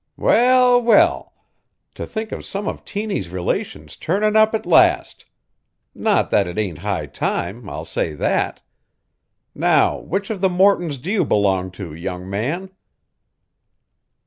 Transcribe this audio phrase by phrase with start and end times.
[0.17, 1.31] "Well, well!
[1.93, 5.25] To think of some of Tiny's relations turnin' up at last!
[5.93, 8.63] Not that it ain't high time, I'll say that.
[9.53, 12.71] Now which of the Mortons do you belong to, young man?"